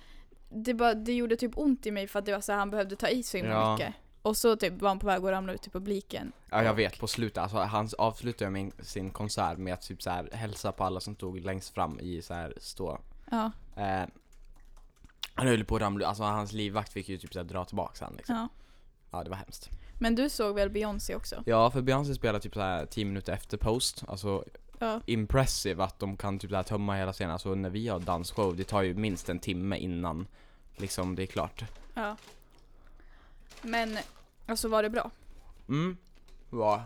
[0.50, 2.70] det, bara, det gjorde typ ont i mig för att det var så här, han
[2.70, 3.74] behövde ta i så himla Ja.
[3.74, 3.94] mycket.
[4.22, 6.32] Och så typ var han på väg att ramla ut i publiken.
[6.50, 7.38] Ja jag vet, på slutet.
[7.38, 11.16] Alltså han avslutade min, sin konsert med att typ så här hälsa på alla som
[11.16, 13.00] stod längst fram i så här stå.
[13.32, 14.04] Ja, Eh,
[15.36, 18.06] han höll på att ramla alltså hans livvakt fick ju typ så här dra tillbaka
[18.06, 18.36] han liksom.
[18.36, 18.48] ja.
[19.12, 19.70] Ja det var hemskt.
[20.00, 21.44] Men du såg väl Beyoncé också?
[21.46, 24.44] Ja för Beyoncé spelade typ så här 10 minuter efter post, alltså
[24.80, 25.02] Ja.
[25.06, 27.32] impressive att de kan typ så här tömma hela scenen.
[27.32, 30.28] Alltså när vi har dansshow, det tar ju minst en timme innan
[30.76, 31.64] liksom det är klart.
[31.94, 32.16] ja.
[33.62, 33.98] Men,
[34.46, 35.12] alltså var det bra?
[35.70, 35.98] Mm.
[36.52, 36.86] Ja.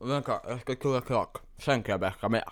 [0.00, 1.38] Vänta, jag ska kolla klart.
[1.58, 2.44] Sen kan jag berätta mer.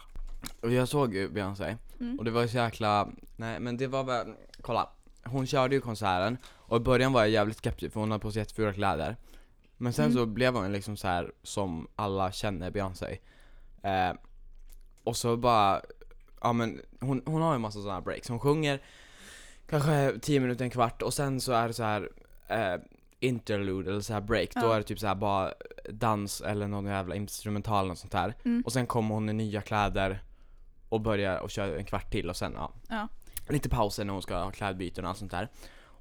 [0.60, 1.76] Jag såg ju Beyoncé.
[2.00, 2.18] Mm.
[2.18, 4.88] Och det var så jäkla, nej men det var väl, kolla.
[5.24, 8.32] Hon körde ju konserten och i början var jag jävligt skeptisk för hon hade på
[8.32, 9.16] sig jättefula kläder.
[9.76, 10.16] Men sen Mm.
[10.16, 13.18] så blev hon liksom så här som alla känner Beyoncé.
[13.82, 14.12] Eh,
[15.04, 15.80] och så bara,
[16.40, 18.28] ja men hon, hon har ju en massa sådana breaks.
[18.28, 18.82] Hon sjunger
[19.66, 22.10] kanske 10 minuter, en kvart och sen så är det så här
[22.48, 22.74] eh,
[23.20, 24.54] interlude eller så här break.
[24.54, 24.74] Då Ja.
[24.74, 25.52] är det typ så här bara
[25.90, 28.34] dans eller någon jävla instrumental och sånt där.
[28.44, 28.62] Mm.
[28.66, 30.22] Och sen kommer hon i nya kläder
[30.88, 32.72] och börjar och kör en kvart till och sen ja.
[32.88, 33.08] Ja.
[33.48, 35.48] Lite pauser när hon ska ha klädbyten och allt sånt där.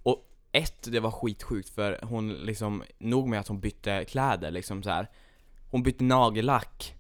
[0.04, 4.84] Och ett, det var skitsjukt för hon liksom, nog med att hon bytte kläder liksom
[4.84, 5.10] så här.
[5.70, 6.96] hon bytte nagellack.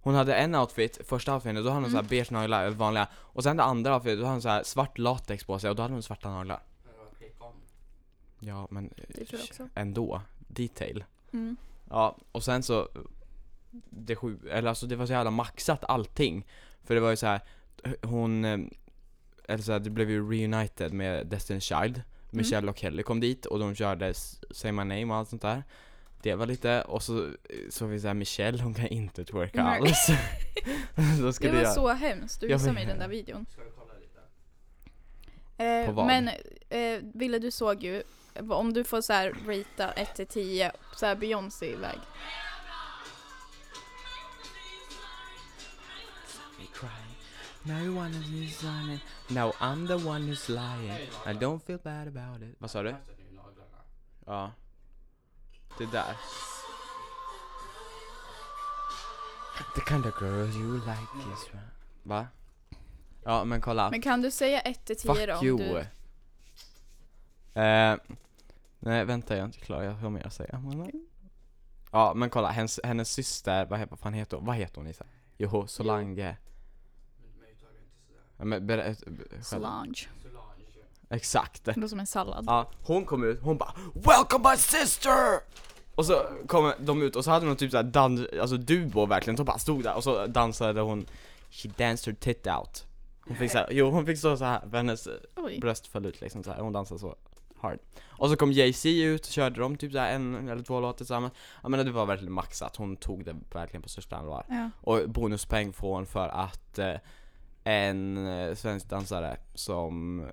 [0.00, 1.90] Hon hade en outfit, första outfiten, då hade hon Mm.
[1.90, 3.08] så här beige naglar, vanliga.
[3.14, 5.76] Och sen det andra outfit, då hade hon så här svart latex på sig och
[5.76, 6.62] då hade hon svarta naglar.
[8.40, 9.68] Ja men Det tror jag också.
[9.74, 11.04] ändå, detail.
[11.32, 11.56] Mm.
[11.90, 12.88] Ja, och sen så
[13.90, 16.46] det sju, eller alltså det var så jävla maxat allting.
[16.84, 17.40] För det var ju så här
[18.02, 18.58] hon, eh,
[19.48, 22.02] eller så här, det blev ju reunited med Destiny's Child.
[22.30, 24.14] Michelle och Kelly kom dit och de körde
[24.50, 25.62] Say My Name och allt sånt där.
[26.22, 27.30] Det var lite, och så
[27.70, 29.80] så vi såhär Michelle hon kan inte twerka Nej.
[29.80, 30.06] alls.
[31.22, 33.46] Det skulle var jag, så hemskt, du visade mig den där videon.
[35.56, 36.28] Eh, men
[36.68, 38.02] eh, Ville du såg ju,
[38.50, 41.76] om du får så här ratea 1 till 10, så här Beyoncé
[47.66, 49.00] Now you wanna be signing.
[49.28, 51.08] Now I'm the one who's lying.
[51.26, 52.56] I don't feel bad about it.
[52.58, 52.94] Vad sa du?
[54.26, 54.52] Ja.
[55.78, 56.16] Det där.
[59.74, 61.64] The kind of girl you like is right.
[62.02, 62.26] Va?
[63.24, 63.90] Ja men kolla.
[63.90, 65.34] Men kan du säga 1 till 10 då?
[65.34, 65.58] Fuck you.
[65.58, 65.86] Du,
[67.60, 67.96] Eh,
[68.78, 70.62] nej vänta jag är inte klar, jag har mer att säga.
[71.92, 74.46] Ja men kolla, hennes, hennes syster, vad, vad fan heter hon?
[74.46, 75.04] Vad heter hon Isa?
[75.38, 76.36] Jo, Solange.
[78.36, 79.42] Ja, men berä- själv.
[79.42, 80.08] Solange.
[81.10, 81.64] Exakt.
[81.64, 82.44] Det låter som en sallad.
[82.46, 85.40] Ja, hon kom ut, hon bara 'Welcome my sister!'
[85.94, 89.36] Och så kom de ut och så hade de typ såhär dans, alltså duo verkligen,
[89.36, 91.06] som bara stod där och så dansade hon
[91.50, 92.84] 'She danced her tit out'
[93.26, 95.58] Hon fick såhär, jo hon fick stå så här för hennes Oj.
[95.60, 96.60] bröst föll ut liksom så här.
[96.60, 97.16] hon dansade så
[97.60, 100.96] hard Och så kom Jay-Z ut och körde de typ såhär en eller två låtar
[100.96, 104.70] tillsammans Jag menar det var verkligen maxat, hon tog det verkligen på största allvar Ja.
[104.80, 106.94] Och bonuspeng får hon för att eh,
[107.64, 110.24] en eh, svensk dansare som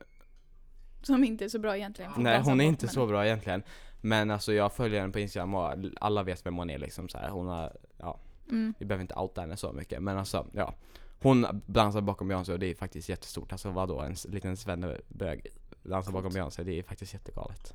[1.01, 2.11] Som inte är så bra egentligen.
[2.17, 3.63] Nej hon är inte så bra egentligen
[4.01, 7.17] Men alltså jag följer henne på Instagram och alla vet vem hon är liksom så
[7.17, 7.29] här.
[7.29, 8.73] hon har, ja, Mm.
[8.79, 10.73] vi behöver inte outa henne så mycket men alltså, ja
[11.21, 15.47] Hon dansar bakom Beyoncé och det är faktiskt jättestort, alltså vadå en liten svennebög
[15.83, 16.33] dansar bakom.
[16.33, 17.73] Beyoncé, det är faktiskt jättegalet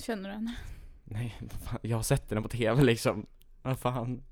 [0.00, 0.54] Känner du henne?
[1.04, 3.26] Nej, fan, jag har sett henne på TV liksom,
[3.62, 4.22] vad fan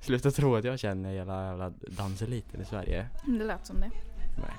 [0.00, 3.06] Sluta tro att jag känner hela jävla danseliten i Sverige.
[3.26, 3.90] Det lät som det.
[4.36, 4.54] Nej.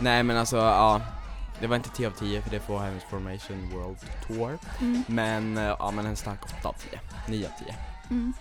[0.00, 1.00] Nej men alltså, ja
[1.64, 3.96] Det var inte 10 av 10 för det får hennes Formation World
[4.26, 5.04] Tour Mm.
[5.08, 7.76] Men, eh, ja men en stark 8 av 10 9 av 10,
[8.10, 8.32] Mm.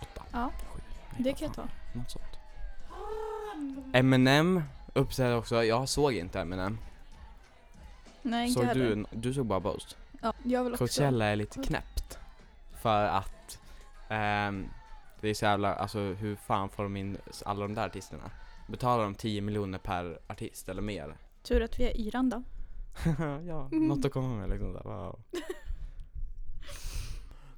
[0.00, 0.80] 8 Ja, 7
[1.16, 1.68] det kan jag ta.
[1.92, 2.24] Något sånt
[3.92, 4.62] Eminem
[4.94, 6.78] uppträdde också, jag såg inte Eminem
[8.22, 8.96] Nej, inte Såg heller.
[8.96, 9.96] du, du såg bara Boast?
[10.22, 10.84] Ja, jag vill också.
[10.84, 12.18] Coachella är lite knäppt
[12.82, 13.58] För att
[14.08, 14.68] ehm,
[15.20, 18.30] Det är så jävla, alltså hur fan får de in alla de där artisterna?
[18.66, 21.16] Betalar de 10 miljoner per artist eller mer?
[21.42, 22.42] Tur att vi är Iran då.
[23.46, 23.88] ja, Mm.
[23.88, 24.82] något att komma med liksom där.
[24.84, 25.20] wow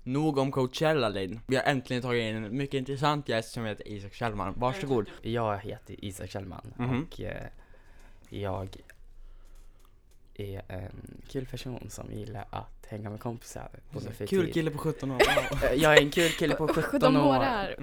[0.03, 1.41] Nog om Coachella Linn.
[1.47, 4.55] Vi har äntligen tagit in en mycket intressant gäst som heter Isak Kjellman.
[4.57, 5.11] Varsågod.
[5.23, 7.03] Jag heter Isak Kjellman Mhm.
[7.13, 7.47] och eh,
[8.29, 8.77] jag
[10.37, 14.55] är en kul person som gillar att hänga med kompisar på Kul fritid.
[14.55, 15.21] kille på 17 år.
[15.77, 17.37] Jag är en kul kille på 17 De år.
[17.39, 17.77] år är.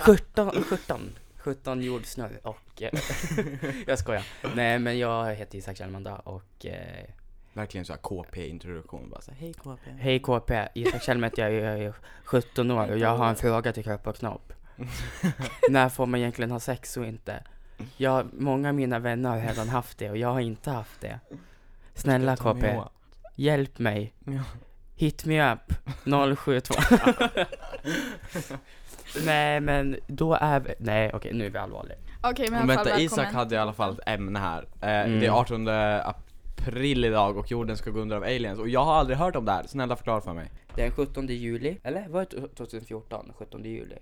[0.00, 1.00] 17, 17,
[1.38, 3.00] 17 jordsnurr och eh,
[3.86, 4.22] jag skojar.
[4.54, 7.04] Nej men jag heter Isak Kjellman då och eh,
[7.52, 9.10] Verkligen såhär KP-introduktion.
[9.10, 9.90] Bara så här, hej KP.
[9.98, 13.72] hej KP, Isak Kjellman heter jag, jag är 17 år och jag har en fråga
[13.72, 14.52] till Kropp och Knopp.
[15.70, 17.42] När får man egentligen ha sex och inte?
[17.96, 21.20] Jag, många av mina vänner har redan haft det och jag har inte haft det.
[21.94, 22.80] Snälla KP,
[23.34, 24.14] hjälp mig.
[24.96, 25.72] Hit me up
[26.38, 26.74] 072.
[29.26, 31.96] Nej men då är vi, nej okej nu är vi allvarliga.
[32.22, 33.34] Okej, men i Men alla fall vänta, Isak välkommen.
[33.38, 34.62] hade i alla fall ett ämne här.
[34.80, 35.20] Eh, Mm.
[35.20, 38.58] Det är 18 april idag och jorden ska gå under av aliens.
[38.58, 39.66] Och jag har aldrig hört om det här.
[39.66, 40.50] Snälla förklara för mig.
[40.74, 43.32] Det är den 17 juli, eller var det 2014?
[43.38, 43.96] 17 juli?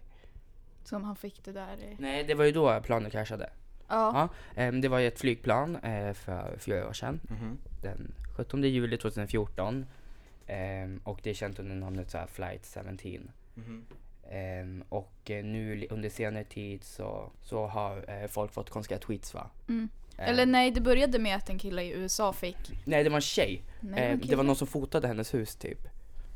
[0.84, 1.96] Som han fick det där i...
[1.98, 3.50] Nej det var ju då planet kraschade.
[3.88, 4.28] Ja.
[4.56, 7.20] Ja, ehm, det var ju ett flygplan eh, för fyra år sedan.
[7.22, 7.58] Mhm.
[7.82, 9.86] Den 17 juli 2014.
[10.46, 13.30] Ehm, och det är känt under namnet så här Flight 17.
[14.30, 19.34] Ehm, och eh, nu under senare tid så, så har eh, folk fått konstiga tweets
[19.34, 19.50] va?
[19.68, 19.88] Mm.
[20.18, 22.56] Ehm, Eller nej, det började med att en kille i USA fick...
[22.84, 23.62] Nej det var en tjej.
[23.80, 25.78] Nej, en det var någon som fotade hennes hus typ.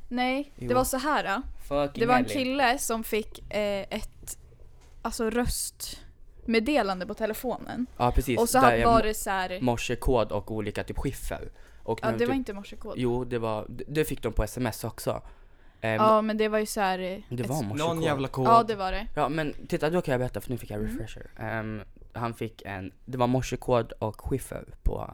[0.09, 0.69] Nej, Jo.
[0.69, 1.43] det var så här.
[1.69, 4.39] Fucking Det var en kille som fick eh, ett...
[5.03, 6.01] Alltså röst...
[6.51, 7.87] röstmeddelande på telefonen.
[7.97, 9.61] Ja precis, Och så där är var det så här.
[9.61, 11.51] morsekod och olika typ skiffer.
[11.83, 12.95] Och Ja, det de var typ, inte morsekod.
[12.97, 15.23] Jo, det var, det fick de på sms också.
[15.81, 16.99] Ehm, Ja, men det var ju så här.
[16.99, 17.79] eh, det var morsekod.
[17.79, 18.47] Någon jävla kod.
[18.47, 19.07] Ja, det var det.
[19.17, 20.93] Ja men titta, då kan jag berätta för nu fick jag Mm.
[20.99, 21.31] refresher.
[21.39, 25.11] Ehm, han fick en, det var morsekod och skiffer på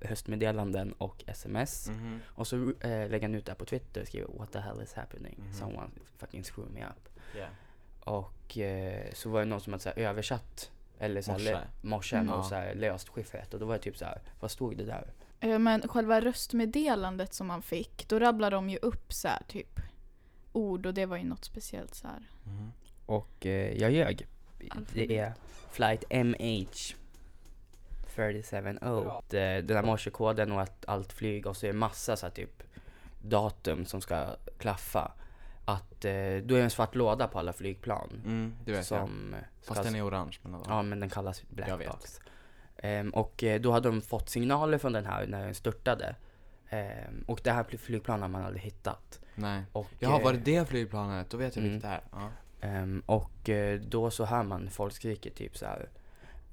[0.00, 1.88] höstmeddelanden och sms.
[1.88, 2.20] Mhm.
[2.26, 4.82] Och så eh, lägger han ut det här på Twitter och skriver What the hell
[4.82, 5.34] is happening?
[5.38, 5.52] Mhm.
[5.54, 7.08] Someone fucking screw me up.
[7.36, 7.48] Yeah.
[8.00, 11.58] Och eh, så var det någon som hade så här, översatt eller så här, Morse.
[11.82, 12.34] morsen Mm.
[12.34, 14.84] och så här, löst skiffret och då var det typ så här, vad stod det
[14.84, 15.12] där?
[15.58, 19.80] Men själva röstmeddelandet som man fick, då rabblade de ju upp så här typ
[20.56, 22.22] ord och det var ju något speciellt så här.
[22.44, 22.72] Mhm.
[23.06, 24.26] Och eh, jag ljög.
[24.70, 24.88] Alfabet.
[25.08, 25.32] Det är
[25.70, 26.66] flight MH
[28.14, 29.22] 370.
[29.30, 32.30] Det- Den här morsekoden och att allt flyg och så är det massa så här,
[32.30, 32.62] typ
[33.22, 34.26] datum som ska
[34.58, 35.12] klaffa.
[35.64, 36.12] Att eh,
[36.44, 38.10] då är en svart låda på alla flygplan.
[38.24, 39.00] Mm, det vet jag.
[39.00, 41.90] som ska Fast den är orange men Ja men den kallas black Jag vet.
[41.90, 42.20] box.
[42.76, 46.16] Ehm, och eh, då hade de fått signaler från den här när den störtade.
[46.68, 49.20] Ehm, och det här fly- flygplanet har man aldrig hittat.
[49.34, 49.62] Nej.
[49.72, 51.30] Och, Jaha, var det eh, det flygplanet?
[51.30, 51.72] Då vet jag Mm.
[51.72, 52.02] vilket det är.
[52.12, 52.30] Ja.
[52.60, 55.88] ehm, och eh, då så hör man folk skriker typ så här.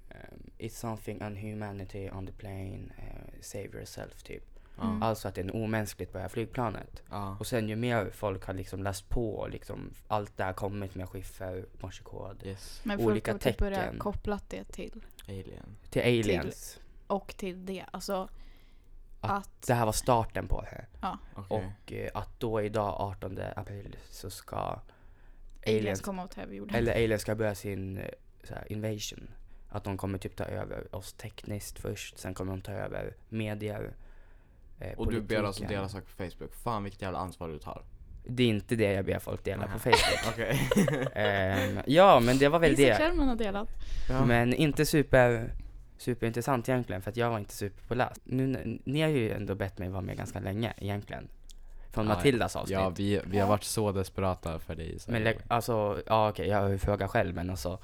[0.09, 4.43] ehm, It's something unhumanity on the plane, eh, save yourself typ.
[4.81, 5.03] Mm.
[5.03, 7.03] Alltså att det är omänskligt på det här flygplanet.
[7.09, 7.37] ja.
[7.39, 10.95] Och sen ju mer folk har liksom läst på och liksom allt det här kommit
[10.95, 12.43] med skiffer, morsekod.
[12.45, 12.81] Yes.
[12.83, 13.99] Men folk Olika har typ börjat tecken.
[13.99, 15.77] kopplat det till Alien.
[15.89, 16.79] Till aliens.
[17.07, 17.85] och till det.
[17.91, 18.29] Alltså
[19.21, 20.85] Att att, Det här var starten på det.
[21.35, 21.45] Okej.
[21.83, 24.79] Och eh, att då idag 18 april så ska
[25.65, 26.75] aliens aliens, ta över jorden.
[26.75, 28.03] eller aliens ska börja sin eh,
[28.49, 29.27] här, invasion.
[29.69, 33.93] Att de kommer typ ta över oss tekniskt först, sen kommer de ta över medier.
[34.79, 35.67] Eh, Och du ber alltså politiken.
[35.77, 36.53] dela saker på Facebook.
[36.55, 37.83] Fan vilket jävla ansvar du tar.
[38.25, 39.73] Det är inte det jag ber folk dela Nähä.
[39.73, 40.47] på Facebook.
[41.15, 42.97] Ehm, ja men det var väl Isak det.
[42.97, 43.69] Kjellman har delat.
[44.09, 44.25] ja.
[44.25, 45.53] Men inte super
[46.01, 48.21] superintressant egentligen för att jag var inte superpåläst.
[48.23, 51.27] Nu, ni har ju ändå bett mig vara med ganska länge egentligen.
[51.91, 52.73] Från Ja, Matildas avsnitt.
[52.73, 54.99] Ja, vi, vi har varit så desperata för dig.
[54.99, 57.79] Så Men alltså, ja okej, jag har ju frågat själv men alltså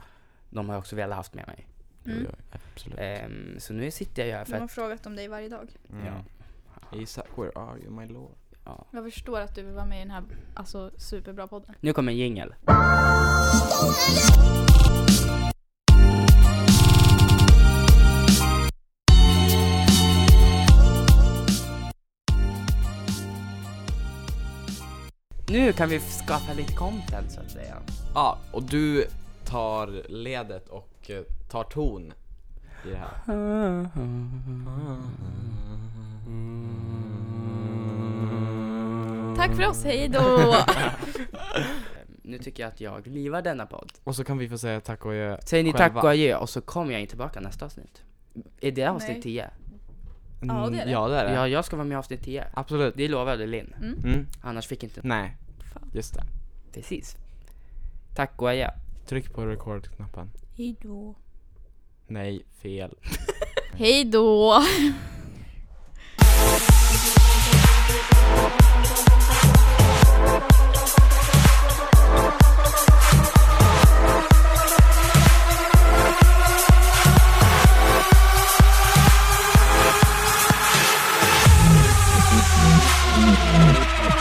[0.50, 1.68] de har också velat haft med mig.
[2.06, 2.28] Mm.
[2.52, 3.00] absolut.
[3.00, 5.50] Ehm, så nu sitter jag ju här De för har att, frågat om dig varje
[5.50, 5.70] dag.
[5.92, 6.06] Mm.
[6.06, 8.36] ja, Isak, where are you my lord?
[8.66, 8.86] ja.
[8.92, 11.76] Jag förstår att du vill vara med i den här alltså, superbra podden.
[11.80, 12.54] Nu kommer en jingel.
[25.50, 27.76] Nu kan vi skapa lite content så att säga.
[28.14, 29.08] Ja, och du
[29.46, 32.14] tar ledet och eh, tar ton
[32.86, 33.88] i det här.
[39.36, 40.56] Tack för oss, hej då!
[42.22, 43.92] Nu tycker jag att jag livar denna podd.
[44.04, 45.88] Och så kan vi få säga tack och adjö Säger ni själva.
[45.88, 48.02] tack och adjö och så kommer jag in tillbaka nästa avsnitt.
[48.62, 49.22] Är det avsnitt Nej.
[49.22, 49.50] 10?
[50.42, 50.92] Mm, ja, det är det.
[50.92, 51.34] Ja, det är det.
[51.34, 52.48] Ja, jag ska vara med i avsnitt 10.
[52.54, 52.94] Absolut.
[52.98, 53.74] Det lovade Linn.
[53.78, 54.00] Mm.
[54.04, 54.28] Mm.
[54.42, 55.02] Annars fick inte...
[55.04, 55.38] Nej,
[55.74, 55.92] Fan.
[55.94, 56.24] just det.
[56.74, 57.18] Precis.
[58.16, 58.70] Tack och adjö.
[59.06, 61.16] Tryck på rekordknappen Hejdå
[62.08, 62.96] Nej, fel.
[63.74, 64.54] Hejdå.